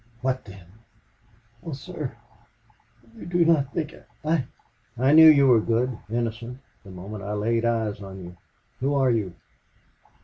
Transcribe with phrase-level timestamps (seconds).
[0.21, 0.65] "What then?"
[1.63, 2.17] "Oh, sir
[3.15, 3.93] you do not think
[4.25, 4.47] I"
[4.97, 8.35] "I knew you were good, innocent the moment I laid eyes on you,...
[8.79, 9.35] Who are you?"